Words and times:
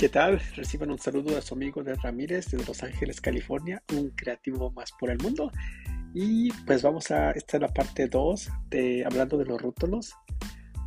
¿Qué 0.00 0.08
tal? 0.08 0.40
Reciban 0.56 0.90
un 0.90 0.98
saludo 0.98 1.34
de 1.34 1.42
su 1.42 1.52
amigo 1.52 1.84
de 1.84 1.94
Ramírez 1.94 2.50
de 2.50 2.64
Los 2.64 2.82
Ángeles, 2.82 3.20
California, 3.20 3.82
un 3.92 4.08
creativo 4.08 4.70
más 4.70 4.92
por 4.92 5.10
el 5.10 5.18
mundo. 5.18 5.52
Y 6.14 6.50
pues 6.64 6.80
vamos 6.80 7.10
a, 7.10 7.32
esta 7.32 7.58
es 7.58 7.60
la 7.60 7.68
parte 7.68 8.08
2 8.08 8.50
de 8.70 9.04
hablando 9.04 9.36
de 9.36 9.44
los 9.44 9.60
rótulos. 9.60 10.14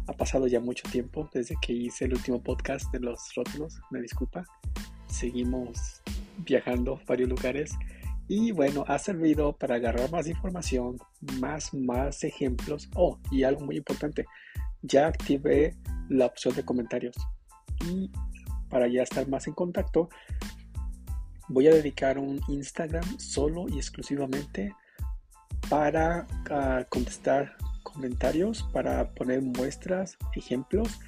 Ha 0.07 0.13
pasado 0.13 0.47
ya 0.47 0.59
mucho 0.59 0.89
tiempo 0.89 1.29
desde 1.31 1.55
que 1.61 1.73
hice 1.73 2.05
el 2.05 2.15
último 2.15 2.41
podcast 2.41 2.91
de 2.91 3.01
los 3.01 3.19
rótulos, 3.35 3.79
me 3.91 4.01
disculpa. 4.01 4.45
Seguimos 5.05 6.01
viajando 6.37 6.95
a 6.95 7.05
varios 7.05 7.29
lugares 7.29 7.71
y 8.27 8.51
bueno, 8.51 8.83
ha 8.87 8.97
servido 8.97 9.55
para 9.55 9.75
agarrar 9.75 10.09
más 10.09 10.25
información, 10.25 10.97
más, 11.39 11.71
más 11.71 12.23
ejemplos. 12.23 12.89
Oh, 12.95 13.19
y 13.29 13.43
algo 13.43 13.63
muy 13.63 13.77
importante, 13.77 14.25
ya 14.81 15.05
activé 15.05 15.75
la 16.09 16.25
opción 16.25 16.55
de 16.55 16.65
comentarios. 16.65 17.15
Y 17.87 18.09
para 18.73 18.87
ya 18.87 19.03
estar 19.03 19.27
más 19.29 19.45
en 19.45 19.53
contacto, 19.53 20.09
voy 21.47 21.67
a 21.67 21.73
dedicar 21.73 22.17
un 22.17 22.41
Instagram 22.47 23.19
solo 23.19 23.67
y 23.69 23.77
exclusivamente 23.77 24.73
para 25.69 26.25
ah, 26.49 26.83
contestar 26.89 27.55
comentarios, 27.83 28.63
para 28.73 29.11
poner 29.11 29.43
muestras, 29.43 30.17
ejemplos 30.35 30.99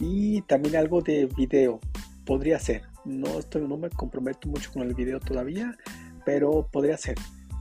y 0.00 0.42
también 0.42 0.74
algo 0.74 1.00
de 1.00 1.26
video. 1.36 1.78
Podría 2.26 2.58
ser. 2.58 2.82
No, 3.04 3.38
estoy, 3.38 3.68
no 3.68 3.76
me 3.76 3.88
comprometo 3.88 4.48
mucho 4.48 4.72
con 4.72 4.82
el 4.82 4.94
video 4.94 5.20
todavía, 5.20 5.76
pero 6.24 6.68
podría 6.72 6.96
ser. 6.96 7.14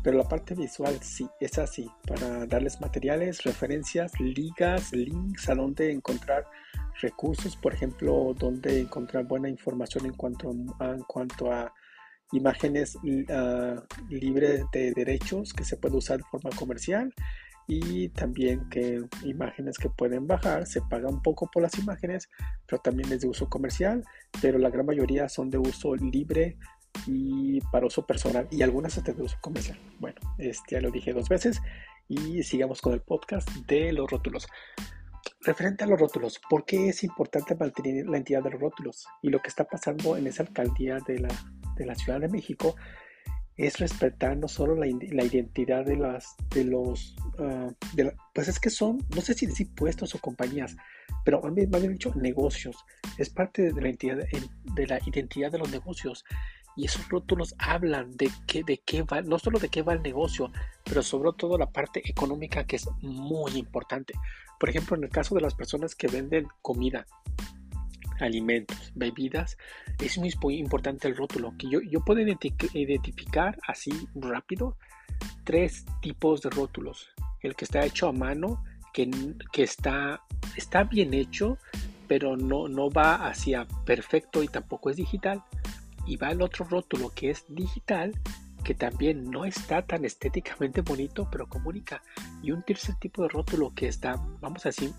Pero 0.04 0.18
la 0.18 0.28
parte 0.28 0.56
visual 0.56 0.98
sí, 1.04 1.28
es 1.40 1.60
así, 1.60 1.88
para 2.08 2.48
darles 2.48 2.82
materiales, 2.82 3.44
referencias, 3.44 4.20
ligas, 4.20 4.92
links 4.92 5.48
a 5.50 5.54
donde 5.54 5.92
encontrar 5.92 6.46
recursos, 7.00 7.56
por 7.56 7.74
ejemplo, 7.74 8.36
donde 8.38 8.82
encontrar 8.82 9.26
buena 9.26 9.50
información 9.50 10.06
en 10.06 10.14
cuanto 10.14 11.52
a, 11.52 11.74
imágenes 12.34 12.96
uh, 12.96 13.82
libres 14.10 14.64
de 14.72 14.94
derechos 14.94 15.52
que 15.52 15.66
se 15.66 15.76
puede 15.76 15.98
usar 15.98 16.20
de 16.20 16.24
forma 16.32 16.50
comercial 16.52 17.14
y 17.68 18.10
también 18.10 18.70
que 18.70 19.02
imágenes 19.24 19.78
que 19.78 19.90
pueden 19.90 20.28
bajar, 20.28 20.66
se 20.66 20.82
paga 20.82 21.10
un 21.10 21.22
poco 21.22 21.50
por 21.52 21.64
las 21.64 21.78
imágenes, 21.78 22.30
pero 22.66 22.82
también 22.82 23.12
es 23.12 23.22
de 23.22 23.28
uso 23.28 23.50
comercial, 23.50 24.04
pero 24.42 24.58
la 24.58 24.70
gran 24.70 24.86
mayoría 24.86 25.30
son 25.30 25.50
de 25.50 25.58
uso 25.58 25.96
libre 25.96 26.58
y 27.08 27.62
para 27.72 27.86
uso 27.86 28.06
personal 28.06 28.48
y 28.52 28.62
algunas 28.62 28.98
hasta 28.98 29.14
de 29.14 29.24
uso 29.24 29.38
comercial. 29.42 29.80
Bueno, 30.00 30.20
este 30.38 30.76
ya 30.76 30.82
lo 30.82 30.92
dije 30.92 31.14
dos 31.14 31.30
veces 31.30 31.62
y 32.08 32.44
sigamos 32.44 32.82
con 32.82 32.94
el 32.94 33.02
podcast 33.02 33.48
de 33.68 33.94
los 33.94 34.10
rótulos. 34.10 34.48
Referente 35.44 35.84
a 35.84 35.88
los 35.88 36.00
rótulos, 36.00 36.40
¿por 36.50 36.66
qué 36.66 36.90
es 36.90 37.04
importante 37.04 37.56
mantener 37.56 38.08
la 38.08 38.18
entidad 38.18 38.44
de 38.44 38.52
los 38.52 38.62
rótulos? 38.62 39.08
Y 39.24 39.30
lo 39.30 39.42
que 39.42 39.48
está 39.48 39.64
pasando 39.64 40.16
en 40.16 40.28
esa 40.28 40.44
alcaldía 40.44 41.00
de 41.08 41.20
la, 41.20 41.30
de 41.76 41.86
la 41.86 41.96
Ciudad 41.96 42.20
de 42.20 42.30
México 42.30 42.76
es 43.58 43.80
respetar 43.80 44.38
no 44.38 44.48
solo 44.48 44.76
la, 44.76 44.88
la 45.12 45.24
identidad 45.24 45.86
de 45.86 45.96
las 45.96 46.36
de 46.54 46.64
los 46.64 47.16
uh, 47.38 47.72
de 47.94 48.14
pues 48.34 48.48
es 48.48 48.60
que 48.60 48.70
son 48.70 49.00
no 49.14 49.22
sé 49.22 49.34
si 49.34 49.46
decir 49.46 49.70
puestos 49.76 50.16
o 50.16 50.20
compañías 50.20 50.76
pero 51.26 51.42
más 51.42 51.54
bien 51.54 51.92
dicho 51.92 52.14
negocios 52.16 52.78
es 53.18 53.30
parte 53.30 53.74
de 53.74 53.82
la 53.82 53.90
identidad 53.90 54.18
de 54.76 54.88
la 54.88 55.00
identidad 55.06 55.52
de 55.52 55.60
los 55.60 55.70
negocios 55.70 56.24
y 56.76 56.86
esos 56.86 57.08
rótulos 57.10 57.56
hablan 57.58 58.16
de 58.16 58.30
qué, 58.48 58.64
de 58.64 58.78
qué 58.78 59.04
va, 59.04 59.22
no 59.22 59.40
solo 59.40 59.60
de 59.60 59.70
qué 59.70 59.82
va 59.82 59.94
el 59.94 60.02
negocio, 60.02 60.52
pero 60.84 61.04
sobre 61.04 61.32
todo 61.38 61.58
la 61.58 61.72
parte 61.72 62.02
económica 62.10 62.66
que 62.66 62.78
es 62.78 62.88
muy 63.02 63.58
importante. 63.58 64.14
Por 64.60 64.70
ejemplo, 64.70 64.96
en 64.96 65.04
el 65.04 65.10
caso 65.10 65.36
de 65.36 65.42
las 65.42 65.56
personas 65.56 65.96
que 65.96 66.08
venden 66.08 66.48
comida, 66.62 67.06
alimentos, 68.20 68.92
bebidas, 68.96 69.58
es 70.00 70.18
muy 70.18 70.58
importante 70.58 71.08
el 71.08 71.18
rótulo. 71.18 71.54
Que 71.58 71.70
yo, 71.70 71.82
yo 71.82 72.02
puedo 72.02 72.22
identificar 72.22 73.58
así 73.68 73.92
rápido 74.16 74.78
tres 75.44 75.86
tipos 76.02 76.42
de 76.42 76.50
rótulos. 76.52 77.10
El 77.42 77.56
que 77.56 77.66
está 77.66 77.84
hecho 77.84 78.08
a 78.08 78.12
mano, 78.12 78.64
que, 78.94 79.10
que 79.52 79.64
está, 79.64 80.22
está 80.56 80.84
bien 80.84 81.14
hecho, 81.14 81.58
pero 82.08 82.38
no, 82.38 82.68
no 82.68 82.90
va 82.90 83.28
hacia 83.28 83.68
perfecto 83.86 84.44
y 84.44 84.48
tampoco 84.48 84.90
es 84.90 84.98
digital 84.98 85.44
y 86.06 86.18
va 86.18 86.32
el 86.32 86.42
otro 86.42 86.66
rótulo 86.66 87.12
que 87.14 87.30
es 87.30 87.46
digital, 87.48 88.14
que 88.64 88.76
también 88.76 89.30
no 89.30 89.46
está 89.46 89.82
tan 89.86 90.06
estéticamente 90.06 90.82
bonito, 90.82 91.28
pero 91.32 91.48
comunica. 91.48 92.02
Y 92.42 92.52
un 92.52 92.64
tercer 92.64 92.96
tipo 92.96 93.24
de 93.24 93.30
rótulo 93.30 93.74
que 93.74 93.88
está, 93.88 94.16
vamos 94.40 94.66
a 94.66 94.70
decir, 94.70 94.92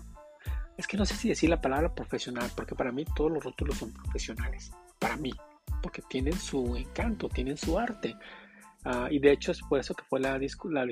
es 0.77 0.87
que 0.87 0.97
no 0.97 1.05
sé 1.05 1.15
si 1.15 1.29
decir 1.29 1.49
la 1.49 1.61
palabra 1.61 1.93
profesional, 1.93 2.49
porque 2.55 2.75
para 2.75 2.91
mí 2.91 3.05
todos 3.15 3.31
los 3.31 3.43
rótulos 3.43 3.77
son 3.77 3.93
profesionales, 3.93 4.71
para 4.99 5.17
mí, 5.17 5.33
porque 5.81 6.01
tienen 6.01 6.33
su 6.33 6.75
encanto, 6.75 7.29
tienen 7.29 7.57
su 7.57 7.77
arte. 7.77 8.15
Ah, 8.85 9.07
y 9.09 9.19
de 9.19 9.31
hecho 9.31 9.51
es 9.51 9.61
por 9.61 9.79
eso 9.79 9.93
que 9.93 10.03
fue 10.03 10.19
la, 10.19 10.37
disco, 10.37 10.69
la 10.69 10.85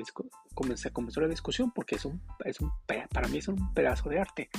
comenzó 0.54 1.20
la 1.20 1.28
discusión, 1.28 1.72
porque 1.72 1.96
es 1.96 2.04
un, 2.04 2.22
es 2.44 2.60
un, 2.60 2.72
para 2.86 3.28
mí 3.28 3.38
es 3.38 3.48
un 3.48 3.74
pedazo 3.74 4.08
de 4.08 4.20
arte. 4.20 4.50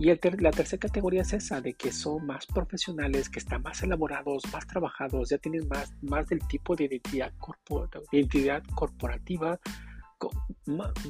Y 0.00 0.06
la 0.06 0.16
tercera 0.16 0.80
categoría 0.80 1.20
es 1.20 1.34
esa, 1.34 1.60
de 1.60 1.74
que 1.74 1.92
son 1.92 2.24
más 2.24 2.46
profesionales, 2.46 3.28
que 3.28 3.38
están 3.38 3.60
más 3.60 3.82
elaborados, 3.82 4.42
más 4.50 4.66
trabajados, 4.66 5.28
ya 5.28 5.36
tienen 5.36 5.68
más, 5.68 5.92
más 6.00 6.26
del 6.26 6.38
tipo 6.48 6.74
de 6.74 6.84
identidad, 6.84 8.62
corporativa, 8.74 9.60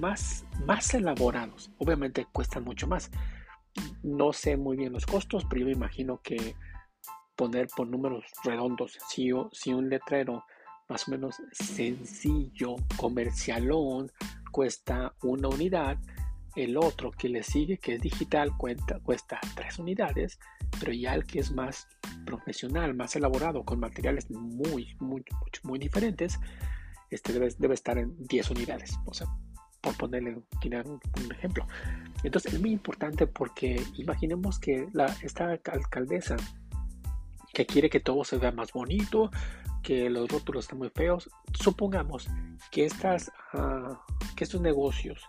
más, 0.01 0.45
más 0.67 0.93
elaborados. 0.93 1.71
Obviamente 1.79 2.27
cuestan 2.33 2.65
mucho 2.65 2.89
más. 2.89 3.13
No 4.03 4.33
sé 4.33 4.57
muy 4.57 4.77
bien 4.77 4.93
los 4.93 5.07
costos, 5.07 5.47
pero 5.49 5.61
yo 5.61 5.67
me 5.67 5.73
imagino 5.73 6.21
que 6.21 6.57
poner 7.37 7.69
por 7.69 7.87
números 7.87 8.25
redondos, 8.43 8.99
si, 9.09 9.31
si 9.53 9.73
un 9.73 9.89
letrero 9.89 10.43
más 10.89 11.07
o 11.07 11.13
menos 11.13 11.37
sencillo, 11.53 12.75
comercialón, 12.97 14.11
cuesta 14.51 15.15
una 15.23 15.47
unidad, 15.47 15.97
el 16.57 16.77
otro 16.77 17.11
que 17.11 17.29
le 17.29 17.43
sigue, 17.43 17.79
que 17.79 17.95
es 17.95 18.01
digital, 18.01 18.57
cuenta, 18.57 18.99
cuesta 19.01 19.41
tres 19.55 19.79
unidades, 19.79 20.39
pero 20.79 20.93
ya 20.93 21.15
el 21.15 21.25
que 21.25 21.41
es 21.41 21.53
más 21.53 21.89
profesional, 22.25 22.95
más 22.95 23.17
elaborado, 23.17 23.65
con 23.65 23.81
materiales 23.81 24.31
muy, 24.31 24.97
muy, 24.99 25.25
muy 25.63 25.79
diferentes, 25.79 26.39
este 27.11 27.33
debe, 27.33 27.49
debe 27.59 27.75
estar 27.75 27.99
en 27.99 28.17
10 28.27 28.51
unidades. 28.51 28.99
O 29.05 29.15
sea, 29.15 29.27
por 29.81 29.97
ponerle 29.97 30.37
un, 30.37 30.45
un, 31.25 31.33
ejemplo. 31.33 31.67
Entonces 32.23 32.55
es 32.55 32.61
muy 32.61 32.71
importante 32.71 33.27
porque 33.27 33.83
imaginemos 33.95 34.59
que 34.59 34.89
la, 34.93 35.07
esta 35.23 35.51
alcaldesa 35.51 36.37
que 37.53 37.67
quiere 37.67 37.91
que 37.91 38.01
todo 38.01 38.25
se 38.25 38.39
vea 38.39 38.53
más 38.53 38.73
bonito, 38.73 39.31
que 39.83 40.11
los 40.11 40.29
rótulos 40.29 40.67
están 40.67 40.79
muy 40.79 40.91
feos, 40.91 41.31
supongamos 41.55 42.29
que, 42.71 42.85
estas, 42.85 43.33
uh, 43.55 43.95
que 44.37 44.45
estos 44.45 44.61
negocios 44.61 45.29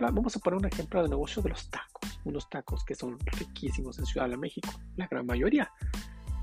Vamos 0.00 0.36
a 0.36 0.40
poner 0.40 0.58
un 0.58 0.66
ejemplo 0.66 1.02
de 1.02 1.08
negocio 1.08 1.40
de 1.42 1.50
los 1.50 1.70
tacos, 1.70 2.20
unos 2.24 2.48
tacos 2.50 2.84
que 2.84 2.94
son 2.94 3.18
riquísimos 3.20 3.98
en 4.00 4.06
Ciudad 4.06 4.28
de 4.28 4.36
México, 4.36 4.68
la 4.96 5.06
gran 5.06 5.24
mayoría. 5.24 5.70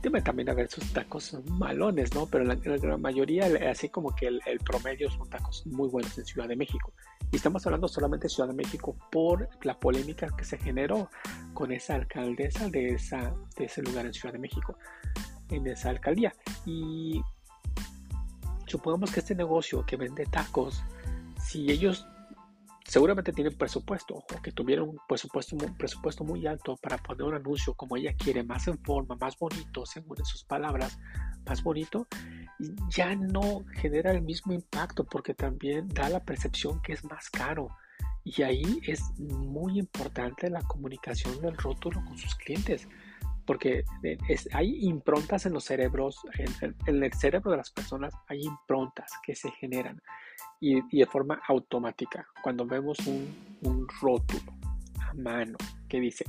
Debe 0.02 0.22
también 0.22 0.50
haber 0.50 0.70
sus 0.70 0.94
tacos 0.94 1.36
malones, 1.50 2.14
¿no? 2.14 2.28
Pero 2.28 2.46
la, 2.46 2.56
gran 2.56 3.02
mayoría, 3.02 3.48
así 3.70 3.90
como 3.90 4.16
que 4.16 4.28
el, 4.28 4.60
promedio 4.64 5.10
son 5.12 5.30
tacos 5.30 5.66
muy 5.66 5.90
buenos 5.90 6.18
en 6.18 6.26
Ciudad 6.26 6.48
de 6.48 6.56
México. 6.56 6.94
Y 7.32 7.36
estamos 7.36 7.66
hablando 7.66 7.90
solamente 7.90 8.24
de 8.26 8.30
Ciudad 8.30 8.48
de 8.48 8.56
México 8.56 8.96
por 9.12 9.50
la 9.64 9.78
polémica 9.78 10.28
que 10.38 10.46
se 10.46 10.58
generó 10.58 11.10
con 11.54 11.74
esa 11.74 11.96
alcaldesa 11.96 12.70
de, 12.70 12.94
esa, 12.94 13.34
de 13.58 13.66
ese 13.66 13.82
lugar 13.82 14.06
en 14.06 14.14
Ciudad 14.14 14.32
de 14.32 14.40
México, 14.40 14.78
en 15.50 15.68
esa 15.68 15.90
alcaldía. 15.90 16.34
Y 16.66 17.22
supongamos 18.68 19.12
que 19.12 19.20
este 19.20 19.36
negocio 19.36 19.86
que 19.86 19.98
vende 19.98 20.26
tacos, 20.26 20.82
si 21.42 21.70
ellos 21.70 22.08
seguramente 22.88 23.34
tienen 23.34 23.58
presupuesto 23.58 24.16
o 24.16 24.42
que 24.42 24.52
tuvieron 24.52 24.90
un 24.90 25.00
presupuesto, 25.08 25.56
un 25.56 25.78
presupuesto 25.78 26.24
muy 26.24 26.48
alto 26.48 26.78
para 26.78 26.98
poner 26.98 27.24
un 27.24 27.36
anuncio 27.36 27.74
como 27.74 27.98
ella 27.98 28.16
quiere, 28.16 28.44
más 28.44 28.68
en 28.68 28.80
forma, 28.80 29.16
más 29.16 29.38
bonito, 29.38 29.86
según 29.86 30.18
sus 30.24 30.44
palabras, 30.44 30.98
más 31.46 31.62
bonito, 31.62 32.08
ya 32.90 33.14
no 33.16 33.66
genera 33.74 34.12
el 34.12 34.22
mismo 34.22 34.54
impacto 34.54 35.04
porque 35.04 35.34
también 35.34 35.90
da 35.90 36.10
la 36.10 36.24
percepción 36.24 36.82
que 36.82 36.94
es 36.94 37.04
más 37.04 37.30
caro. 37.30 37.70
Y 38.24 38.42
ahí 38.42 38.82
es 38.86 39.02
muy 39.20 39.80
importante 39.80 40.50
la 40.50 40.62
comunicación 40.62 41.40
del 41.42 41.58
rótulo 41.58 42.04
con 42.06 42.18
sus 42.18 42.36
clientes, 42.36 42.88
porque 43.48 43.86
hay 44.52 44.86
improntas 44.86 45.46
en 45.46 45.54
los 45.54 45.64
cerebros, 45.64 46.20
en, 46.38 46.76
el 47.04 47.14
cerebro 47.14 47.50
de 47.52 47.58
las 47.58 47.72
personas 47.72 48.14
hay 48.28 48.42
improntas 48.44 49.10
que 49.24 49.34
se 49.34 49.50
generan 49.52 50.00
y, 50.60 50.82
de 50.96 51.06
forma 51.08 51.42
automática. 51.48 52.28
Cuando 52.44 52.66
vemos 52.66 53.00
un, 53.08 53.34
un, 53.64 53.88
rótulo 54.02 54.54
a 55.00 55.14
mano 55.14 55.58
que 55.88 56.02
dice 56.02 56.26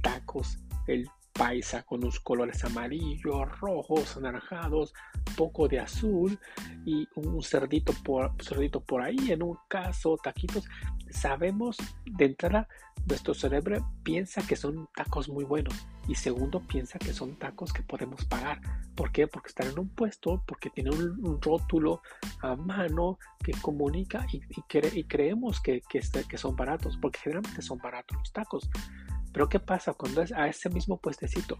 tacos 0.00 0.58
el 0.86 1.08
paisa 1.32 1.82
con 1.82 2.00
unos 2.00 2.20
colores 2.20 2.64
amarillos, 2.64 3.58
rojos, 3.58 4.16
anaranjados, 4.16 4.92
poco 5.36 5.66
de 5.66 5.80
azul 5.80 6.38
y 6.84 7.08
un 7.16 7.42
cerdito 7.42 7.92
por, 8.04 8.32
cerdito 8.40 8.80
por 8.80 9.02
ahí, 9.02 9.32
en 9.32 9.42
un 9.42 9.58
caso 9.68 10.16
taquitos, 10.22 10.68
sabemos 11.10 11.76
de 12.04 12.26
entrada 12.26 12.68
nuestro 13.06 13.34
cerebro 13.34 13.84
piensa 14.02 14.46
que 14.46 14.56
son 14.56 14.88
tacos 14.94 15.28
muy 15.28 15.44
buenos 15.44 15.74
y 16.08 16.14
segundo 16.14 16.60
piensa 16.60 16.98
que 16.98 17.12
son 17.12 17.36
tacos 17.36 17.72
que 17.72 17.82
podemos 17.82 18.24
pagar. 18.24 18.60
¿Por 18.94 19.12
qué? 19.12 19.26
Porque 19.26 19.48
están 19.48 19.68
en 19.68 19.78
un 19.78 19.88
puesto, 19.88 20.42
porque 20.46 20.70
tienen 20.70 20.94
un, 20.94 21.40
rótulo 21.40 22.02
a 22.40 22.56
mano 22.56 23.18
que 23.42 23.52
comunica 23.52 24.26
y, 24.32 24.42
y, 24.48 25.04
creemos 25.04 25.60
que, 25.60 25.80
que, 25.88 26.00
que, 26.28 26.38
son 26.38 26.56
baratos, 26.56 26.98
porque 26.98 27.20
generalmente 27.20 27.62
son 27.62 27.78
baratos 27.78 28.18
los 28.18 28.32
tacos. 28.32 28.68
Pero 29.32 29.48
¿qué 29.48 29.60
pasa 29.60 29.94
cuando 29.94 30.22
es 30.22 30.32
a 30.32 30.46
ese 30.48 30.68
mismo 30.68 30.98
puestecito? 30.98 31.58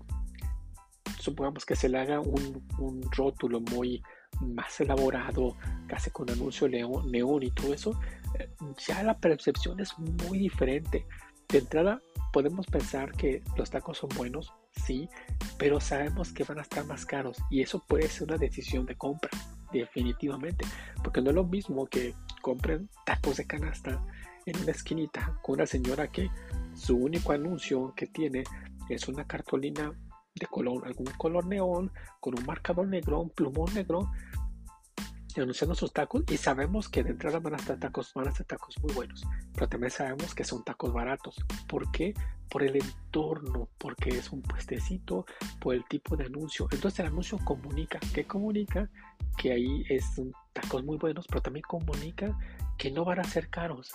Supongamos 1.18 1.64
que 1.64 1.76
se 1.76 1.88
le 1.88 1.98
haga 1.98 2.20
un, 2.20 2.66
un 2.78 3.02
rótulo 3.12 3.60
muy 3.60 4.02
más 4.40 4.80
elaborado, 4.80 5.56
casi 5.86 6.10
con 6.10 6.28
anuncio 6.30 6.68
neón, 6.68 7.10
neón 7.10 7.42
y 7.42 7.50
todo 7.50 7.72
eso, 7.72 7.98
eh, 8.38 8.50
ya 8.86 9.02
la 9.02 9.18
percepción 9.18 9.80
es 9.80 9.96
muy 9.98 10.38
diferente. 10.38 11.06
De 11.48 11.58
entrada, 11.58 12.00
podemos 12.32 12.66
pensar 12.66 13.12
que 13.12 13.42
los 13.56 13.70
tacos 13.70 13.98
son 13.98 14.10
buenos, 14.16 14.52
sí, 14.84 15.08
pero 15.58 15.80
sabemos 15.80 16.32
que 16.32 16.44
van 16.44 16.58
a 16.58 16.62
estar 16.62 16.84
más 16.86 17.04
caros 17.04 17.36
y 17.50 17.60
eso 17.60 17.82
puede 17.86 18.08
ser 18.08 18.28
una 18.28 18.38
decisión 18.38 18.86
de 18.86 18.96
compra, 18.96 19.30
definitivamente, 19.72 20.64
porque 21.04 21.20
no 21.20 21.30
es 21.30 21.36
lo 21.36 21.44
mismo 21.44 21.86
que 21.86 22.14
compren 22.40 22.88
tacos 23.04 23.36
de 23.36 23.46
canasta 23.46 24.02
en 24.46 24.56
una 24.62 24.72
esquinita 24.72 25.38
con 25.42 25.56
una 25.56 25.66
señora 25.66 26.08
que 26.08 26.30
su 26.74 26.96
único 26.96 27.32
anuncio 27.32 27.92
que 27.94 28.06
tiene 28.06 28.44
es 28.88 29.08
una 29.08 29.26
cartolina 29.26 29.92
de 30.34 30.46
color, 30.46 30.86
algún 30.86 31.06
color 31.18 31.46
neón, 31.46 31.92
con 32.20 32.38
un 32.38 32.46
marcador 32.46 32.88
negro, 32.88 33.20
un 33.20 33.30
plumón 33.30 33.72
negro, 33.74 34.10
anunciando 35.40 35.74
sus 35.74 35.92
tacos 35.92 36.24
y 36.28 36.36
sabemos 36.36 36.88
que 36.88 37.02
de 37.02 37.10
entrada 37.10 37.38
van 37.38 37.54
a 37.54 37.56
estar 37.56 37.78
tacos, 37.78 38.12
van 38.14 38.28
a 38.28 38.32
tacos 38.32 38.76
muy 38.82 38.92
buenos, 38.92 39.24
pero 39.54 39.68
también 39.68 39.90
sabemos 39.90 40.34
que 40.34 40.44
son 40.44 40.64
tacos 40.64 40.92
baratos. 40.92 41.36
¿Por 41.68 41.90
qué? 41.90 42.14
Por 42.50 42.62
el 42.62 42.76
entorno, 42.76 43.68
porque 43.78 44.10
es 44.10 44.30
un 44.30 44.42
puestecito, 44.42 45.24
por 45.60 45.74
el 45.74 45.84
tipo 45.86 46.16
de 46.16 46.26
anuncio. 46.26 46.68
Entonces 46.70 47.00
el 47.00 47.06
anuncio 47.06 47.38
comunica, 47.44 47.98
¿qué 48.12 48.24
comunica? 48.24 48.90
Que 49.38 49.52
ahí 49.52 49.84
es 49.88 50.20
tacos 50.52 50.84
muy 50.84 50.98
buenos, 50.98 51.26
pero 51.26 51.40
también 51.40 51.64
comunica 51.66 52.38
que 52.76 52.90
no 52.90 53.04
van 53.04 53.20
a 53.20 53.24
ser 53.24 53.48
caros. 53.48 53.92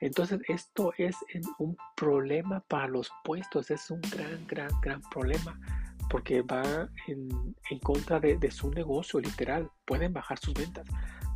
Entonces 0.00 0.40
esto 0.48 0.92
es 0.96 1.16
un 1.58 1.76
problema 1.94 2.60
para 2.60 2.88
los 2.88 3.10
puestos, 3.22 3.70
es 3.70 3.90
un 3.90 4.00
gran, 4.00 4.46
gran, 4.46 4.70
gran 4.80 5.02
problema 5.02 5.58
porque 6.10 6.42
va 6.42 6.90
en, 7.06 7.78
contra 7.82 8.18
de, 8.20 8.50
su 8.50 8.70
negocio, 8.70 9.20
literal. 9.20 9.70
Pueden 9.86 10.12
bajar 10.12 10.38
sus 10.38 10.52
ventas. 10.52 10.86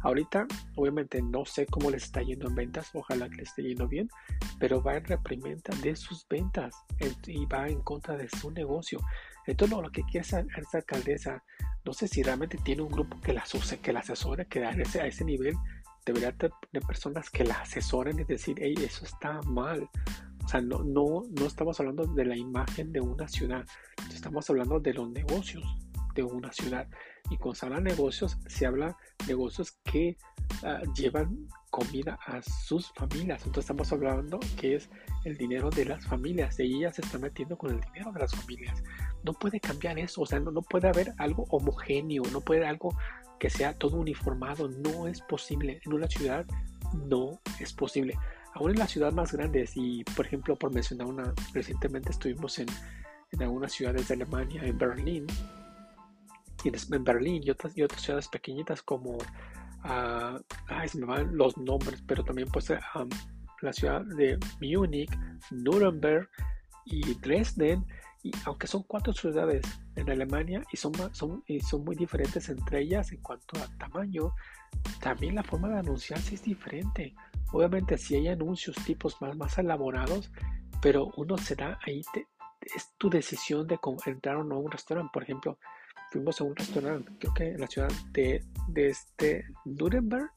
Ahorita, 0.03 0.47
obviamente, 0.77 1.23
no 1.23 1.47
sé 1.47 1.65
cómo 1.65 1.91
les 1.91 2.03
está 2.05 2.21
yendo 2.21 2.49
en 2.49 2.55
ventas, 2.55 2.91
ojalá 2.93 3.31
que 3.31 3.37
les 3.37 3.49
esté 3.49 3.63
yendo 3.63 3.89
bien, 3.89 4.11
pero 4.59 4.83
va 4.83 4.97
en 4.97 5.05
reprimenda 5.05 5.75
de 5.81 5.97
sus 5.97 6.27
ventas 6.29 6.75
y 7.27 7.47
va 7.47 7.69
en 7.69 7.81
contra 7.81 8.17
de 8.17 8.29
su 8.29 8.51
negocio. 8.51 9.01
Entonces, 9.47 9.79
lo 9.79 9.91
que 9.91 10.03
quiere 10.03 10.21
esa, 10.21 10.41
esa 10.41 10.79
alcaldesa, 10.79 11.43
no 11.85 11.93
sé 11.95 12.09
si 12.09 12.23
realmente 12.23 12.59
tiene 12.63 12.83
un 12.83 12.91
grupo 12.91 13.19
que 13.21 13.33
la, 13.33 13.45
que 13.81 13.93
la 13.93 14.01
asesore, 14.01 14.47
que 14.47 14.65
a 14.65 14.71
ese, 14.71 15.01
a 15.01 15.07
ese 15.07 15.25
nivel 15.25 15.55
debería 16.05 16.33
tener 16.33 16.53
personas 16.87 17.31
que 17.31 17.45
la 17.45 17.55
asesoren 17.61 18.19
y 18.19 18.25
decir, 18.25 18.57
hey, 18.59 18.75
eso 18.79 19.05
está 19.05 19.41
mal. 19.43 19.89
O 20.45 20.49
sea, 20.49 20.61
no, 20.61 20.83
no, 20.85 21.25
no 21.31 21.47
estamos 21.47 21.79
hablando 21.81 22.05
de 22.07 22.25
la 22.25 22.37
imagen 22.37 22.93
de 22.93 23.01
una 23.01 23.27
ciudad, 23.29 23.65
estamos 24.13 24.49
hablando 24.51 24.79
de 24.79 24.93
los 24.93 25.11
negocios 25.11 25.65
de 26.15 26.23
una 26.23 26.53
ciudad. 26.53 26.89
Y 27.31 27.37
cuando 27.37 27.55
se 27.55 27.67
habla 27.67 27.79
de 27.79 27.85
negocios, 27.85 28.39
se 28.47 28.67
habla 28.67 28.97
de 29.21 29.27
negocios 29.29 29.73
que 29.85 30.17
ah, 30.63 30.83
llevan 30.95 31.49
comida 31.71 32.19
a 32.27 32.43
sus 32.43 32.93
familias. 32.93 33.41
Entonces 33.41 33.65
estamos 33.65 33.93
hablando 33.93 34.39
que 34.57 34.77
es 34.77 34.91
el 35.25 35.37
dinero 35.37 35.71
de 35.71 35.87
las 35.87 36.05
familias. 36.07 36.59
Y 36.61 36.77
ella 36.77 36.93
se 36.93 37.03
está 37.03 37.19
metiendo 37.19 37.57
con 37.57 37.71
el 37.71 37.81
dinero 37.81 38.13
de 38.13 38.21
las 38.21 38.35
familias. 38.35 38.83
No 39.25 39.33
puede 39.33 39.59
cambiar 39.59 39.99
eso. 39.99 40.23
O 40.23 40.27
sea, 40.27 40.39
no, 40.39 40.51
no 40.51 40.63
puede 40.63 40.89
haber 40.89 41.15
algo 41.19 41.45
homogéneo. 41.49 42.23
No 42.31 42.41
puede 42.43 42.61
haber 42.61 42.71
algo 42.71 42.97
que 43.41 43.51
sea 43.51 43.77
todo 43.77 43.97
uniformado. 43.97 44.69
No 44.69 45.09
es 45.09 45.21
posible. 45.23 45.81
En 45.85 45.95
una 45.95 46.07
ciudad 46.07 46.47
no 46.93 47.41
es 47.59 47.73
posible 47.73 48.17
aún 48.55 48.71
en 48.71 48.79
las 48.79 48.91
ciudades 48.91 49.15
más 49.15 49.33
grandes, 49.33 49.73
y 49.77 50.05
por 50.05 50.27
ejemplo, 50.27 50.57
por 50.57 50.73
mencionar 50.73 51.07
una, 51.07 51.35
recientemente 51.53 52.11
estuvimos 52.11 52.59
en, 52.59 52.69
algunas 53.41 53.73
ciudades 53.73 54.07
de 54.07 54.15
Alemania, 54.15 54.63
en 54.65 54.79
Berlín, 54.79 55.27
y 56.63 56.69
en, 56.69 57.05
Berlín 57.05 57.43
y 57.45 57.51
otras, 57.51 57.77
y 57.77 57.83
otras 57.83 58.01
ciudades 58.01 58.29
pequeñitas 58.29 58.81
como, 58.81 59.17
uh, 59.17 60.39
ay, 60.69 60.89
se 60.89 60.99
me 60.99 61.07
van 61.07 61.37
los 61.37 61.59
nombres, 61.59 62.03
pero 62.07 62.23
también 62.25 62.49
pues 62.53 62.73
la 63.61 63.73
ciudad 63.73 64.03
de 64.03 64.39
Múnich, 64.61 65.11
Nuremberg 65.51 66.29
y 66.85 67.15
Dresden, 67.15 67.85
y 68.23 68.31
aunque 68.45 68.69
son 68.69 68.85
cuatro 68.85 69.13
ciudades 69.13 69.63
en 69.97 70.11
Alemania 70.11 70.63
y 70.73 70.77
son, 70.77 70.93
son, 71.13 71.43
y 71.47 71.61
son 71.61 71.85
muy 71.85 71.97
diferentes 71.97 72.49
entre 72.49 72.81
ellas 72.81 73.13
en 73.13 73.21
cuanto 73.21 73.59
a 73.59 73.69
tamaño, 73.79 74.35
también 75.01 75.35
la 75.35 75.43
forma 75.43 75.69
de 75.69 75.79
anunciarse 75.79 76.35
es 76.35 76.43
diferente. 76.43 77.15
Obviamente 77.53 77.99
si 77.99 78.17
hay 78.17 78.29
anuncios 78.29 78.77
tipos 78.85 79.21
más, 79.21 79.37
más 79.37 79.59
elaborados, 79.59 80.31
pero 80.83 81.11
uno 81.17 81.39
se 81.39 81.55
da 81.55 81.79
ahí, 81.87 82.03
es 82.61 82.93
tu 82.99 83.11
decisión 83.11 83.67
de 83.67 83.79
entrar 84.07 84.37
o 84.37 84.45
no 84.45 84.57
a 84.57 84.59
un 84.59 84.71
restaurante. 84.71 85.11
Por 85.13 85.23
ejemplo, 85.23 85.59
fuimos 86.11 86.41
a 86.41 86.45
un 86.45 86.57
restaurante, 86.57 87.13
creo 87.19 87.35
que 87.35 87.49
en 87.51 87.61
la 87.61 87.67
ciudad 87.67 87.93
de, 88.13 88.45
de 88.69 88.89
este 88.89 89.45
Nuremberg, 89.65 90.31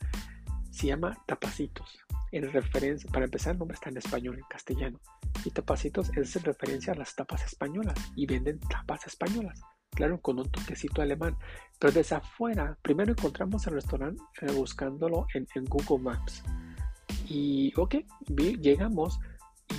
se 0.72 0.88
llama 0.88 1.18
Tapacitos. 1.26 1.98
En 2.32 2.52
referencia, 2.52 3.10
para 3.12 3.26
empezar, 3.26 3.54
el 3.54 3.60
nombre 3.60 3.76
está 3.76 3.90
en 3.90 3.98
español, 3.98 4.38
en 4.38 4.46
castellano. 4.50 5.00
Y 5.46 5.52
Tapacitos 5.52 6.10
es 6.18 6.36
en 6.36 6.44
referencia 6.44 6.94
a 6.94 6.96
las 6.96 7.16
tapas 7.16 7.46
españolas. 7.46 7.96
Y 8.16 8.26
venden 8.26 8.60
tapas 8.60 9.08
españolas. 9.08 9.62
Claro, 9.92 10.20
con 10.22 10.40
un 10.40 10.52
toquecito 10.52 11.02
alemán. 11.02 11.38
Pero 11.80 11.94
desde 11.94 12.16
afuera, 12.16 12.78
primero 12.82 13.12
encontramos 13.12 13.66
el 13.68 13.74
restaurante 13.74 14.22
eh, 14.42 14.52
buscándolo 14.52 15.26
en, 15.34 15.48
en 15.56 15.66
Google 15.66 16.04
Maps. 16.04 16.44
Y 17.30 17.74
ok, 17.76 17.96
llegamos 18.28 19.20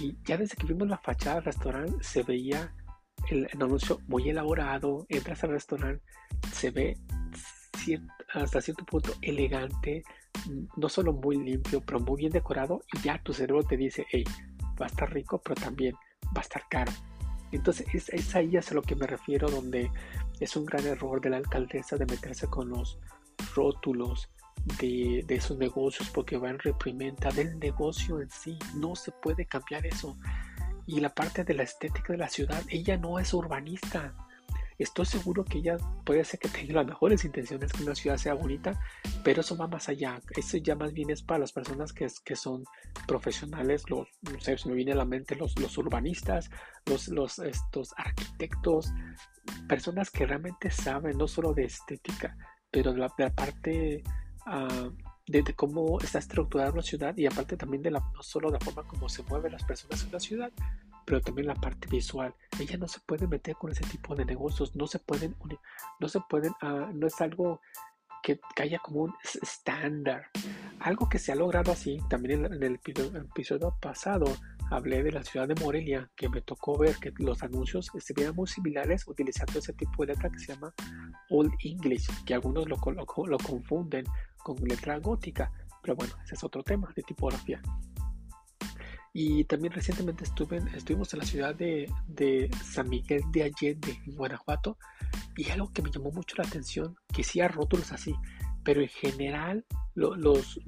y 0.01 0.17
ya 0.25 0.37
desde 0.37 0.57
que 0.57 0.67
vimos 0.67 0.89
la 0.89 0.99
fachada 0.99 1.37
del 1.37 1.45
restaurante 1.45 2.05
se 2.05 2.23
veía 2.23 2.73
el, 3.31 3.49
anuncio 3.53 4.01
muy 4.07 4.29
elaborado. 4.29 5.07
Entras 5.09 5.45
al 5.45 5.51
restaurante, 5.51 6.03
se 6.53 6.71
ve 6.71 6.97
hasta 8.35 8.61
cierto 8.61 8.85
punto 8.85 9.13
elegante, 9.23 10.03
no 10.77 10.89
solo 10.89 11.13
muy 11.13 11.37
limpio, 11.37 11.81
pero 11.81 12.01
muy 12.01 12.17
bien 12.17 12.33
decorado. 12.33 12.83
Y 12.93 13.01
ya 13.03 13.23
tu 13.23 13.33
cerebro 13.33 13.63
te 13.63 13.77
dice, 13.77 14.07
hey, 14.11 14.25
va 14.81 14.87
a 14.87 14.89
estar 14.89 15.13
rico, 15.13 15.41
pero 15.43 15.55
también 15.55 15.95
va 16.27 16.41
a 16.41 16.41
estar 16.41 16.63
caro. 16.69 16.93
Entonces 17.53 17.87
es, 17.95 18.09
es 18.11 18.35
ahí 18.35 18.57
a 18.57 18.75
lo 18.75 18.83
que 18.83 18.95
me 18.95 19.07
refiero, 19.07 19.49
donde 19.49 19.91
es 20.41 20.57
un 20.57 20.67
gran 20.67 20.87
error 20.87 21.21
de 21.21 21.31
la 21.31 21.39
alcaldesa 21.39 21.97
de 21.97 22.07
meterse 22.07 22.47
con 22.47 22.69
los 22.69 22.99
rótulos, 23.55 24.31
de, 24.79 25.25
esos 25.29 25.57
negocios 25.59 26.11
porque 26.11 26.37
va 26.37 26.51
en 26.51 26.59
reprimenda 26.59 27.31
del 27.31 27.59
negocio 27.59 28.21
en 28.21 28.31
sí. 28.31 28.59
No 28.75 28.95
se 28.95 29.13
puede 29.13 29.47
cambiar 29.47 29.87
eso. 29.87 30.17
Y 30.87 31.01
la 31.01 31.15
parte 31.15 31.45
de 31.45 31.55
la 31.55 31.63
estética 31.63 32.13
de 32.13 32.19
la 32.19 32.29
ciudad, 32.29 32.63
ella 32.69 32.97
no 32.97 33.19
es 33.19 33.33
urbanista. 33.35 34.15
Estoy 34.79 35.07
seguro 35.07 35.45
que 35.45 35.59
ella 35.59 35.77
puede 36.05 36.25
ser 36.25 36.39
que 36.39 36.49
tenga 36.49 36.75
las 36.75 36.87
mejores 36.87 37.25
intenciones 37.25 37.73
que 37.73 37.83
una 37.83 37.97
ciudad 37.97 38.17
sea 38.17 38.35
bonita, 38.35 38.81
pero 39.25 39.41
eso 39.41 39.57
va 39.57 39.67
más 39.67 39.89
allá. 39.89 40.21
Eso 40.37 40.57
ya 40.59 40.77
más 40.77 40.93
bien 40.93 41.11
es 41.11 41.23
para 41.23 41.41
las 41.41 41.53
personas 41.53 41.93
que, 41.93 42.07
que 42.25 42.37
son 42.37 42.65
profesionales, 43.07 43.91
los, 43.91 44.09
no 44.23 44.41
sé, 44.41 44.57
se 44.57 44.69
me 44.69 44.75
viene 44.77 44.93
a 44.93 44.97
la 44.97 45.05
mente 45.05 45.35
los, 45.35 45.59
los 45.59 45.77
urbanistas, 45.79 46.51
los, 46.87 47.09
los 47.09 47.41
estos 47.41 47.93
arquitectos, 47.97 48.93
personas 49.69 50.11
que 50.11 50.27
realmente 50.27 50.71
saben 50.71 51.19
no 51.19 51.27
solo 51.27 51.55
de 51.55 51.65
estética, 51.65 52.37
pero 52.71 52.93
de 52.93 52.99
la, 52.99 53.13
de 53.17 53.25
la 53.25 53.35
parte 53.35 54.05
uh, 54.47 54.91
de, 55.29 55.55
cómo 55.55 56.01
está 56.01 56.19
estructurada 56.19 56.73
una 56.73 56.83
ciudad 56.83 57.17
y 57.17 57.27
aparte 57.27 57.57
también 57.57 57.83
de 57.83 57.91
la, 57.91 58.01
no 58.01 58.23
solo 58.23 58.51
la 58.51 58.59
forma 58.61 58.83
como 58.85 59.09
se 59.09 59.23
mueven 59.25 59.53
las 59.53 59.65
personas 59.65 60.03
en 60.05 60.13
la 60.13 60.21
ciudad, 60.21 60.53
pero 61.09 61.23
también 61.23 61.47
la 61.47 61.55
parte 61.55 61.89
visual. 61.89 62.35
Ella 62.61 62.77
no 62.77 62.87
se 62.87 63.01
puede 63.01 63.27
meter 63.27 63.57
con 63.57 63.73
ese 63.73 63.83
tipo 63.85 64.15
de 64.15 64.27
negocios, 64.27 64.77
no 64.77 64.87
se 64.87 64.99
pueden, 64.99 65.35
no 65.99 66.07
se 66.07 66.21
pueden, 66.29 66.53
uh, 66.61 66.93
no 66.93 67.07
es 67.07 67.19
algo 67.23 67.63
que, 68.23 68.39
haya 68.61 68.79
como 68.81 69.05
un 69.05 69.15
estándar. 69.43 70.27
Algo 70.81 71.09
que 71.09 71.19
se 71.19 71.33
ha 71.33 71.35
logrado 71.35 71.73
así, 71.73 71.99
también 72.11 72.45
en, 72.45 72.63
el, 72.63 72.75
episodio 72.75 73.75
pasado 73.81 74.27
hablé 74.71 75.03
de 75.03 75.13
la 75.13 75.25
ciudad 75.25 75.49
de 75.49 75.55
Morelia, 75.55 76.11
que 76.15 76.29
me 76.29 76.43
tocó 76.43 76.77
ver 76.77 76.97
que 76.97 77.11
los 77.17 77.43
anuncios 77.43 77.91
se 77.99 78.13
veían 78.13 78.37
muy 78.37 78.47
similares 78.47 79.09
utilizando 79.09 79.61
ese 79.61 79.73
tipo 79.73 80.05
de 80.05 80.13
letra 80.13 80.29
que 80.29 80.39
se 80.39 80.53
llama 80.53 80.75
Old 81.31 81.55
English, 81.65 82.07
que 82.27 82.35
algunos 82.35 82.69
lo, 82.69 82.77
lo, 82.77 83.27
lo 83.27 83.39
confunden 83.39 84.05
con 84.45 84.57
letra 84.57 84.99
gótica, 84.99 85.51
pero 85.83 85.97
bueno, 85.97 86.13
ese 86.23 86.35
es 86.35 86.45
otro 86.45 86.63
tema 86.63 86.93
de 86.95 87.03
tipografía. 87.03 87.63
Y 89.21 89.43
también 89.43 89.73
recientemente 89.73 90.23
estuve, 90.23 90.63
estuvimos 90.77 91.13
en 91.13 91.19
la 91.19 91.25
ciudad 91.25 91.53
de, 91.53 92.51
San 92.65 92.89
Miguel 92.89 93.23
de 93.33 93.43
Allende, 93.43 94.01
en 94.07 94.15
Guanajuato, 94.15 94.79
y 95.37 95.51
algo 95.51 95.73
que 95.73 95.83
me 95.83 95.91
llamó 95.91 96.13
mucho 96.13 96.37
la 96.39 96.45
atención, 96.45 96.97
que 97.13 97.25
sí 97.25 97.41
hay 97.41 97.49
rótulos 97.49 97.91
así, 97.91 98.15
pero 98.63 98.81
en 98.81 98.87
general 98.87 99.67
los, 99.97 100.61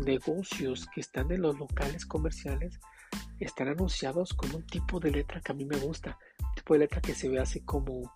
negocios 0.00 0.86
que 0.94 1.00
están 1.00 1.32
en 1.32 1.40
los 1.40 1.58
locales 1.58 2.04
comerciales 2.04 2.78
están 3.40 3.68
anunciados 3.68 4.34
con 4.34 4.54
un 4.54 4.66
tipo 4.66 5.00
de 5.00 5.10
letra 5.10 5.40
que 5.40 5.52
a 5.52 5.54
mí 5.54 5.64
me 5.64 5.78
gusta. 5.78 6.18
tipo 6.54 6.74
de 6.74 6.80
letra 6.80 7.00
que 7.00 7.14
se 7.14 7.30
ve 7.30 7.40
así 7.40 7.60
como 7.60 8.12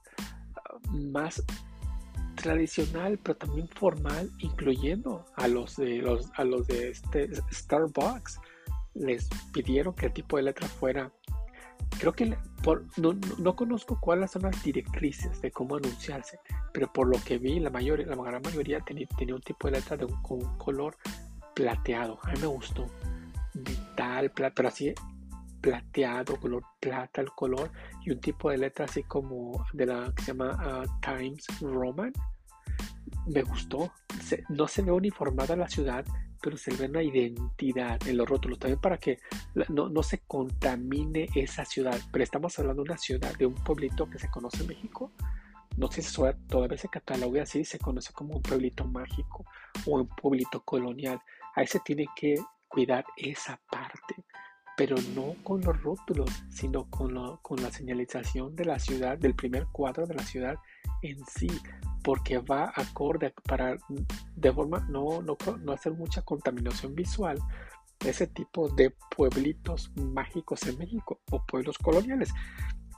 ah, 0.55 0.79
más 0.93 1.43
tradicional, 2.35 3.19
pero 3.23 3.39
también 3.39 3.69
formal, 3.69 4.31
incluyendo 4.41 5.25
a 5.35 5.49
los 5.49 5.77
de 5.77 6.03
los 6.03 6.31
a 6.35 6.45
los 6.45 6.67
de 6.67 6.91
este 6.91 7.31
Starbucks. 7.51 8.39
Les 8.99 9.29
pidieron 9.53 9.95
el 10.01 10.13
tipo 10.13 10.37
de 10.37 10.45
letra 10.45 10.67
fuera. 10.69 11.13
Creo 11.99 12.13
que 12.13 12.37
por, 12.63 12.85
no, 12.99 13.57
conozco 13.57 13.99
cuáles 14.01 14.33
son 14.33 14.43
las 14.43 14.63
directrices 14.63 15.41
de 15.41 15.51
cómo 15.51 15.77
anunciarse, 15.77 16.39
pero 16.73 16.93
por 16.93 17.07
lo 17.09 17.23
que 17.25 17.39
vi, 17.39 17.61
la 17.61 17.71
mayoría, 17.71 18.07
la 18.07 18.17
gran 18.17 18.43
mayoría 18.43 18.81
tenía, 18.81 19.07
tenía 19.17 19.35
un 19.35 19.41
tipo 19.41 19.69
de 19.69 19.79
letra 19.79 19.97
con 20.23 20.45
un 20.45 20.59
color 20.59 20.97
plateado. 21.55 22.19
A 22.23 22.33
mí 22.33 22.41
me 22.41 22.47
gustó. 22.47 22.87
Metal, 23.55 24.31
pero 24.33 24.69
así 24.69 24.95
plateado, 25.61 26.39
color 26.39 26.63
plata 26.81 27.21
el 27.21 27.31
color, 27.31 27.71
y 28.05 28.11
un 28.11 28.21
tipo 28.21 28.51
de 28.51 28.59
letra 28.59 28.85
así 28.85 29.03
como 29.03 29.65
de 29.73 29.87
la 29.87 30.13
que 30.15 30.23
se 30.23 30.33
llama 30.33 30.57
ah, 30.59 30.85
Times 31.01 31.47
Roman. 31.61 32.13
Me 33.27 33.43
gustó. 33.43 33.93
no 34.49 34.69
se 34.69 34.83
ve 34.83 34.93
uniformada 34.93 35.57
la 35.57 35.69
ciudad, 35.69 36.05
pero 36.43 36.57
se 36.57 36.75
ve 36.75 36.87
una 36.87 37.03
identidad 37.03 37.99
en 38.07 38.17
los 38.17 38.29
rótulos 38.29 38.59
también 38.59 38.81
para 38.81 38.99
que 38.99 39.19
no, 39.69 39.89
no 39.89 40.03
se 40.03 40.21
contamine 40.21 41.29
esa 41.35 41.65
ciudad. 41.65 41.99
Pero 42.11 42.25
estamos 42.25 42.59
hablando 42.59 42.83
de 42.83 42.91
una 42.91 42.99
ciudad, 42.99 43.37
de 43.37 43.47
un 43.47 43.55
pueblito 43.55 44.09
que 44.09 44.19
se 44.19 44.31
conoce 44.31 44.63
en 44.63 44.69
México. 44.69 45.13
No 45.77 45.91
sé 45.91 46.03
si 46.03 46.15
todavía 46.49 46.79
se 46.79 46.89
cataloga 46.89 47.43
así, 47.43 47.65
se 47.65 47.79
conoce 47.79 48.13
como 48.13 48.37
un 48.37 48.43
pueblito 48.43 48.85
mágico 48.85 49.45
o 49.87 49.97
un 49.97 50.09
pueblito 50.09 50.63
colonial. 50.65 51.21
Ahí 51.55 51.67
se 51.67 51.81
tiene 51.81 52.07
que 52.17 52.37
cuidar 52.69 53.05
esa 53.17 53.61
parte 53.71 54.15
pero 54.79 54.95
no 55.13 55.35
con 55.43 55.61
los 55.61 55.83
rótulos, 55.83 56.31
sino 56.51 56.89
con, 56.89 57.37
con 57.39 57.61
la 57.61 57.73
señalización 57.73 58.55
de 58.55 58.65
la 58.65 58.79
ciudad, 58.79 59.19
del 59.19 59.35
primer 59.35 59.67
cuadro 59.73 60.07
de 60.07 60.15
la 60.15 60.23
ciudad 60.23 60.55
en 61.03 61.19
sí, 61.27 61.49
porque 62.05 62.39
va 62.39 62.73
acorde 62.77 63.35
para 63.43 63.77
de 64.37 64.53
forma 64.53 64.87
no, 64.89 65.21
no, 65.21 65.37
no 65.61 65.73
hacer 65.73 65.95
mucha 65.95 66.23
contaminación 66.23 66.95
visual 66.95 67.41
ese 68.07 68.29
tipo 68.29 68.69
de 68.69 68.95
pueblitos 69.17 69.91
mágicos 69.97 70.63
en 70.69 70.79
México 70.79 71.19
o 71.33 71.45
pueblos 71.45 71.77
coloniales. 71.77 72.33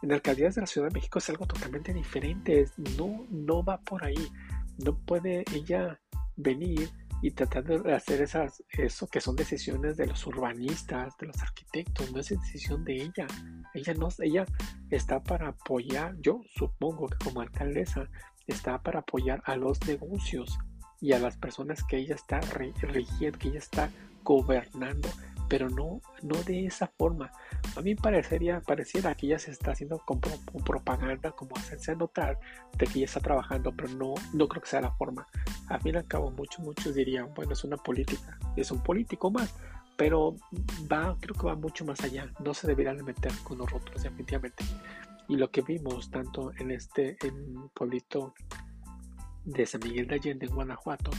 En 0.03 0.13
alcaldías 0.13 0.57
de 0.57 0.61
la 0.61 0.67
Ciudad 0.67 0.89
de 0.89 0.95
México 0.95 1.19
es 1.19 1.31
algo 1.31 1.47
totalmente 1.47 1.95
diferente, 1.95 2.67
no, 2.99 3.27
no 3.31 3.65
va 3.65 3.81
por 3.81 4.05
ahí, 4.05 4.29
no 4.85 4.99
puede 4.99 5.45
ella 5.55 5.99
venir 6.37 6.91
y 7.23 7.33
tratar 7.33 7.65
de 7.65 7.95
hacer 7.95 8.23
esas, 8.23 8.63
eso 8.71 9.07
que 9.07 9.21
son 9.21 9.37
decisiones 9.37 9.97
de 9.97 10.07
los 10.07 10.27
urbanistas, 10.27 11.17
de 11.19 11.27
los 11.27 11.43
arquitectos, 11.43 12.13
no 12.13 12.21
es 12.21 12.31
decisión 12.31 12.85
de 12.85 13.03
ella. 13.03 13.27
Ella 13.75 13.95
no, 13.95 14.09
ella 14.21 14.47
está 14.91 15.23
para 15.23 15.49
apoyar, 15.49 16.17
yo 16.21 16.43
supongo 16.55 17.09
que 17.09 17.19
como 17.25 17.41
alcaldesa 17.41 18.09
está 18.47 18.83
para 18.83 19.01
apoyar 19.01 19.43
a 19.45 19.57
los 19.57 19.87
negocios 19.87 20.59
y 21.01 21.13
a 21.13 21.19
las 21.19 21.37
personas 21.37 21.85
que 21.85 21.99
ella 21.99 22.15
está 22.15 22.41
rigiendo, 22.41 23.39
que 23.39 23.49
ella 23.49 23.59
está 23.59 23.91
gobernando 24.23 25.09
pero 25.51 25.69
no, 25.69 26.01
no 26.23 26.37
de 26.45 26.65
esa 26.67 26.87
forma. 26.87 27.33
A 27.77 27.81
mí 27.81 27.97
parecería, 27.97 28.61
pareciera 28.61 29.17
que 29.17 29.27
ella 29.27 29.39
se 29.41 29.51
está 29.51 29.73
haciendo 29.73 29.99
como, 29.99 30.21
propaganda, 30.65 31.33
como 31.33 31.57
hacerse 31.57 31.97
notar 31.97 32.39
de 32.79 32.87
que 32.87 33.01
ella 33.01 33.07
está 33.07 33.19
trabajando, 33.19 33.73
pero 33.77 33.89
no, 33.95 34.15
no 34.33 34.47
creo 34.47 34.63
que 34.63 34.69
sea 34.69 34.81
la 34.81 34.93
forma. 34.93 35.27
A 35.69 35.81
fin 35.81 35.97
y 35.97 35.99
al 35.99 36.07
cabo, 36.07 36.31
muchos, 36.31 36.61
muchos 36.61 36.95
dirían, 36.95 37.35
bueno, 37.35 37.53
es 37.53 37.65
una 37.65 37.77
política, 37.77 38.39
es 38.55 38.71
un 38.71 38.81
político 38.81 39.29
más, 39.33 39.53
pero 39.97 40.37
va, 40.91 41.17
creo 41.21 41.35
que 41.35 41.47
va 41.47 41.57
mucho 41.57 41.85
más 41.85 42.01
allá. 42.05 42.33
No 42.45 42.55
se 42.55 42.69
debería 42.69 42.95
de 42.95 43.03
meter 43.03 43.33
con 43.43 43.59
los 43.59 43.69
rótulos, 43.69 44.05
definitivamente. 44.05 44.65
Y 45.27 45.37
lo 45.37 45.51
que 45.51 45.63
vimos 45.63 46.13
tanto 46.13 46.53
en 46.59 46.71
este 46.71 47.17
en 47.27 47.69
pueblito 47.71 48.35
de 49.45 49.67
San 49.67 49.81
Miguel 49.81 50.07
de 50.07 50.15
Allende, 50.15 50.47
en 50.47 50.55
Guanajuato, 50.55 51.11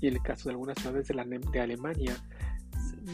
y 0.00 0.08
en 0.08 0.14
el 0.14 0.22
caso 0.22 0.48
de 0.48 0.52
algunas 0.52 0.78
ciudades 0.78 1.06
de, 1.08 1.14
la, 1.14 1.24
de 1.24 1.60
Alemania, 1.60 2.16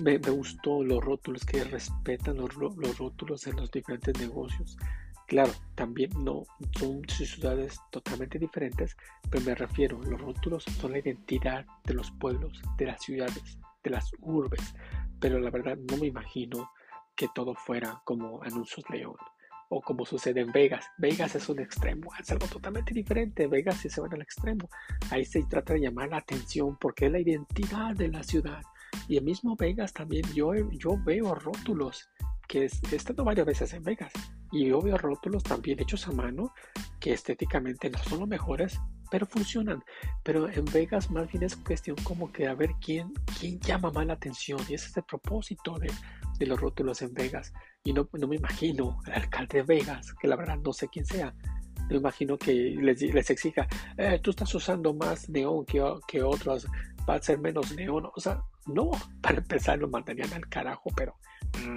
me, 0.02 0.18
gustó 0.18 0.82
los 0.84 1.02
rótulos 1.02 1.44
que 1.44 1.64
respetan 1.64 2.36
los, 2.36 2.54
los, 2.56 2.98
rótulos 2.98 3.46
en 3.46 3.56
los 3.56 3.70
diferentes 3.70 4.18
negocios. 4.18 4.76
Claro, 5.26 5.52
también 5.74 6.10
no 6.24 6.44
son 6.78 7.02
ciudades 7.08 7.80
totalmente 7.90 8.38
diferentes, 8.38 8.96
pero 9.30 9.44
me 9.44 9.54
refiero, 9.54 10.00
los 10.02 10.20
rótulos 10.20 10.64
son 10.64 10.92
la 10.92 10.98
identidad 10.98 11.64
de 11.84 11.94
los 11.94 12.10
pueblos, 12.12 12.60
de 12.78 12.86
las 12.86 13.02
ciudades, 13.02 13.58
de 13.84 13.90
las 13.90 14.10
urbes, 14.20 14.74
pero 15.20 15.38
la 15.38 15.50
verdad 15.50 15.78
no 15.88 15.96
me 15.98 16.06
imagino 16.06 16.70
que 17.14 17.28
todo 17.34 17.54
fuera 17.54 18.00
como 18.04 18.42
Anuncios 18.42 18.84
León 18.90 19.16
o 19.68 19.80
como 19.80 20.04
sucede 20.04 20.40
en 20.40 20.50
Vegas. 20.50 20.86
Vegas 20.98 21.36
es 21.36 21.48
un 21.48 21.60
extremo, 21.60 22.10
es 22.18 22.30
algo 22.30 22.46
totalmente 22.46 22.92
diferente. 22.92 23.46
Vegas 23.46 23.76
sí 23.76 23.88
se 23.88 24.00
van 24.00 24.12
al 24.12 24.22
extremo. 24.22 24.68
Ahí 25.10 25.24
se 25.24 25.42
trata 25.44 25.74
de 25.74 25.80
llamar 25.80 26.08
la 26.08 26.16
atención 26.16 26.76
porque 26.76 27.06
es 27.06 27.12
la 27.12 27.20
identidad 27.20 27.94
de 27.94 28.08
la 28.08 28.22
ciudad. 28.24 28.62
Y 29.08 29.16
el 29.16 29.24
mismo 29.24 29.56
Vegas 29.56 29.92
también, 29.92 30.24
yo, 30.34 30.52
yo 30.54 30.96
veo 31.04 31.34
rótulos, 31.34 32.08
que 32.48 32.64
es, 32.64 32.80
he 32.92 32.96
estado 32.96 33.24
varias 33.24 33.46
veces 33.46 33.72
en 33.74 33.82
Vegas, 33.82 34.12
y 34.52 34.66
yo 34.66 34.80
veo 34.80 34.98
rótulos 34.98 35.42
también 35.42 35.80
hechos 35.80 36.06
a 36.08 36.12
mano, 36.12 36.52
que 36.98 37.12
estéticamente 37.12 37.90
no 37.90 37.98
son 37.98 38.20
los 38.20 38.28
mejores, 38.28 38.80
pero 39.10 39.26
funcionan. 39.26 39.82
Pero 40.22 40.48
en 40.48 40.64
Vegas 40.66 41.10
más 41.10 41.30
bien 41.30 41.44
es 41.44 41.56
cuestión 41.56 41.96
como 42.02 42.32
que 42.32 42.46
a 42.46 42.54
ver 42.54 42.70
quién, 42.80 43.12
quién 43.38 43.58
llama 43.60 43.90
más 43.90 44.06
la 44.06 44.14
atención, 44.14 44.60
y 44.68 44.74
ese 44.74 44.88
es 44.88 44.96
el 44.96 45.04
propósito 45.04 45.78
de, 45.78 45.92
de 46.38 46.46
los 46.46 46.60
rótulos 46.60 47.02
en 47.02 47.12
Vegas. 47.14 47.52
Y 47.84 47.92
no, 47.92 48.08
no 48.12 48.26
me 48.26 48.36
imagino 48.36 48.98
al 49.06 49.22
alcalde 49.22 49.58
de 49.58 49.62
Vegas, 49.62 50.14
que 50.20 50.28
la 50.28 50.36
verdad 50.36 50.58
no 50.58 50.72
sé 50.72 50.88
quién 50.88 51.04
sea, 51.04 51.34
me 51.90 51.96
imagino 51.96 52.38
que 52.38 52.52
les, 52.52 53.02
les 53.02 53.30
exija, 53.30 53.66
eh, 53.96 54.20
tú 54.22 54.30
estás 54.30 54.54
usando 54.54 54.94
más 54.94 55.28
neón 55.28 55.64
que, 55.64 55.82
que 56.06 56.22
otros, 56.22 56.66
va 57.08 57.14
a 57.14 57.22
ser 57.22 57.38
menos 57.38 57.74
neón. 57.74 58.08
O 58.14 58.20
sea, 58.20 58.42
no, 58.66 58.90
para 59.20 59.38
empezar 59.38 59.78
lo 59.78 59.88
mandarían 59.88 60.32
al 60.32 60.48
carajo, 60.48 60.90
pero 60.96 61.16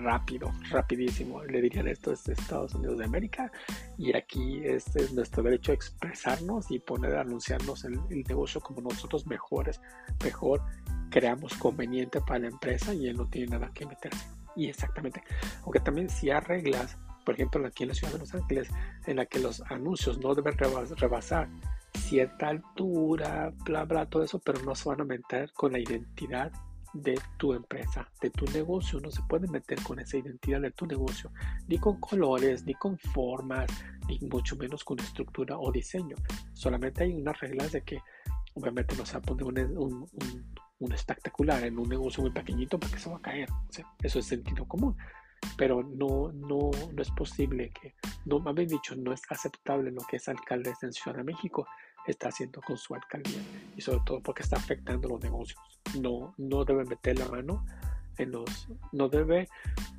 rápido, 0.04 0.52
rapidísimo. 0.70 1.44
Le 1.44 1.62
dirían 1.62 1.88
esto 1.88 2.12
es 2.12 2.28
Estados 2.28 2.76
Unidos 2.76 3.00
de 3.00 3.06
América 3.06 3.52
y 3.98 4.16
aquí 4.16 4.62
este 4.64 5.04
es 5.04 5.14
nuestro 5.14 5.44
derecho 5.44 5.72
a 5.72 5.76
expresarnos 5.76 6.70
y 6.70 6.80
poner 6.80 7.16
a 7.16 7.22
anunciarnos 7.22 7.84
el, 7.86 8.00
negocio 8.10 8.62
como 8.62 8.82
nosotros 8.82 9.26
mejores, 9.28 9.82
mejor 10.24 10.62
creamos 11.10 11.54
conveniente 11.56 12.22
para 12.22 12.40
la 12.40 12.48
empresa 12.48 12.94
y 12.94 13.08
él 13.08 13.18
no 13.18 13.28
tiene 13.28 13.52
nada 13.52 13.72
que 13.74 13.86
meterse. 13.86 14.26
Y 14.56 14.70
exactamente, 14.70 15.24
aunque 15.64 15.80
también 15.80 16.10
si 16.10 16.30
hay 16.30 16.40
reglas, 16.40 16.98
por 17.24 17.36
ejemplo 17.36 17.66
aquí 17.66 17.84
en 17.84 17.90
la 17.90 17.96
ciudad 17.96 18.14
de 18.14 18.20
Los 18.20 18.34
Ángeles, 18.34 18.70
en 19.06 19.18
la 19.18 19.26
que 19.26 19.40
los 19.40 19.62
anuncios 19.70 20.20
no 20.20 20.34
deben 20.36 20.58
rebasar 20.58 21.50
cierta 21.98 22.50
altura, 22.50 23.54
bla, 23.64 23.86
bla, 23.86 24.06
todo 24.08 24.24
eso, 24.24 24.40
pero 24.40 24.62
no 24.64 24.76
se 24.76 24.90
van 24.90 25.02
a 25.02 25.06
meter 25.06 25.52
con 25.54 25.72
la 25.72 25.80
identidad 25.80 26.52
de 26.94 27.20
tu 27.38 27.54
empresa, 27.54 28.08
de 28.22 28.30
tu 28.30 28.46
negocio. 28.46 29.00
No 29.00 29.12
se 29.12 29.22
puede 29.24 29.48
meter 29.48 29.82
con 29.82 30.00
esa 30.00 30.18
identidad 30.18 30.62
de 30.62 30.72
tu 30.72 30.86
negocio, 30.86 31.32
ni 31.68 31.78
con 31.78 32.00
colores, 32.00 32.64
ni 32.66 32.74
con 32.76 32.98
formas, 32.98 33.70
ni 34.08 34.20
mucho 34.20 34.56
menos 34.56 34.84
con 34.84 35.00
estructura 35.00 35.58
o 35.58 35.72
diseño. 35.72 36.16
Solamente 36.54 37.04
hay 37.04 37.14
unas 37.14 37.40
reglas 37.40 37.72
de 37.72 37.82
que 37.82 38.00
obviamente 38.54 38.96
no 38.96 39.06
se 39.06 39.14
va 39.14 39.20
a 39.20 39.22
poner 39.22 39.68
un, 39.68 40.08
espectacular 40.94 41.64
en 41.64 41.80
un 41.80 41.88
negocio 41.88 42.22
muy 42.22 42.32
pequeñito 42.32 42.78
porque 42.78 43.00
se 43.00 43.10
va 43.10 43.18
a 43.18 43.22
caer. 43.22 43.50
eso 44.02 44.20
es 44.20 44.26
sentido 44.26 44.66
común. 44.66 44.96
Pero 45.58 45.84
no, 45.84 46.32
no, 46.34 46.72
no 46.94 47.02
es 47.02 47.12
posible 47.12 47.70
que, 47.70 47.96
no 48.26 48.40
me 48.40 48.52
habéis 48.52 48.70
dicho, 48.70 48.96
no 48.96 49.14
es 49.14 49.22
aceptable 49.30 49.92
lo 49.92 50.02
que 50.02 50.18
es 50.18 50.28
alcalde 50.28 50.74
en 50.82 50.94
Ciudad 50.94 51.18
de 51.18 51.24
México 51.24 51.68
está 52.08 52.30
haciendo 52.30 52.62
con 52.62 52.78
su 52.78 52.94
alcaldía 52.94 53.42
y 53.76 53.82
sobre 53.82 54.02
todo 54.06 54.22
porque 54.22 54.44
está 54.44 54.58
afectando 54.58 55.08
los 55.08 55.22
negocios. 55.22 55.60
No, 56.00 56.34
no 56.38 56.66
debe 56.66 56.86
meter 56.86 57.18
la 57.18 57.28
mano 57.28 57.66
en 58.18 58.32
los, 58.32 58.68
no 58.92 59.10
debe 59.10 59.50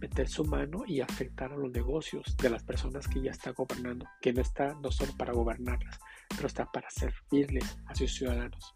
meter 0.00 0.28
su 0.28 0.44
mano 0.44 0.84
y 0.86 1.00
afectar 1.00 1.52
a 1.52 1.56
los 1.56 1.70
negocios 1.72 2.36
de 2.36 2.50
las 2.50 2.62
personas 2.62 3.08
que 3.08 3.20
ya 3.20 3.32
está 3.32 3.50
gobernando, 3.52 4.06
que 4.20 4.32
no 4.32 4.40
está 4.40 4.74
no 4.74 4.90
solo 4.90 5.12
para 5.16 5.32
gobernarlas, 5.32 5.98
pero 6.28 6.46
está 6.46 6.70
para 6.70 6.88
servirles 6.90 7.76
a 7.86 7.94
sus 7.94 8.14
ciudadanos. 8.14 8.74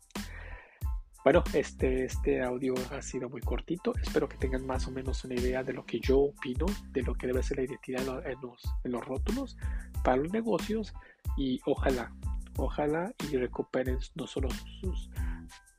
Bueno, 1.28 1.44
este, 1.52 2.06
este 2.06 2.40
audio 2.40 2.73
ha 2.90 3.02
sido 3.02 3.28
muy 3.28 3.42
cortito. 3.42 3.92
Espero 4.02 4.26
que 4.26 4.38
tengan 4.38 4.66
más 4.66 4.88
o 4.88 4.90
menos 4.90 5.23
una 5.26 5.35
idea 5.35 5.62
de 5.62 5.75
lo 5.75 5.85
que 5.85 6.00
yo 6.00 6.18
opino, 6.18 6.64
de 6.92 7.02
lo 7.02 7.12
que 7.12 7.26
debe 7.26 7.42
ser 7.42 7.58
la 7.58 7.64
identidad 7.64 8.26
en 8.26 8.40
los, 8.40 8.62
en 8.82 8.92
los 8.92 9.04
rótulos 9.04 9.58
para 10.02 10.16
los 10.16 10.32
negocios 10.32 10.94
y 11.37 11.61
ojalá 11.66 12.11
Ojalá 12.56 13.12
y 13.30 13.37
recuperen 13.37 13.99
no 14.14 14.26
solo 14.26 14.49
sus, 14.80 15.11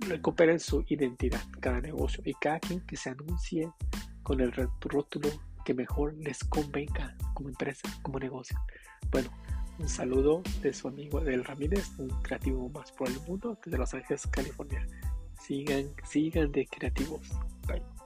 recuperen 0.01 0.60
su 0.60 0.86
identidad 0.88 1.41
cada 1.60 1.82
negocio 1.82 2.22
y 2.27 2.36
cada 2.36 2.60
quien 2.60 2.82
que 2.82 2.96
se 2.96 3.10
anuncie 3.10 3.72
con 4.22 4.41
el 4.41 4.51
rótulo 4.51 5.29
que 5.65 5.74
mejor 5.74 6.13
les 6.13 6.44
convenga 6.44 7.18
como 7.34 7.50
empresa, 7.50 7.89
como 8.03 8.20
negocio. 8.20 8.56
Bueno, 9.10 9.32
un 9.79 9.89
saludo 9.89 10.44
de 10.62 10.74
su 10.74 10.89
amigo 10.89 11.22
Del 11.22 11.44
Ramírez, 11.44 11.89
un 11.98 12.10
creativo 12.22 12.70
más 12.70 12.91
por 12.91 13.10
el 13.10 13.20
mundo 13.22 13.58
desde 13.65 13.79
Los 13.79 13.94
Ángeles, 13.96 14.27
California. 14.27 14.86
Sigan, 15.39 15.89
sigan 16.05 16.51
de 16.51 16.65
creativos. 16.67 17.22
Bye. 17.67 17.99